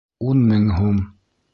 [0.31, 0.99] Ун мең һум!